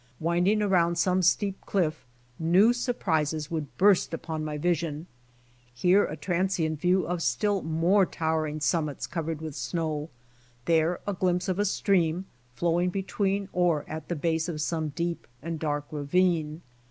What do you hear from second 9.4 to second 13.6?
with snow, there a glimpse of a stream flowing between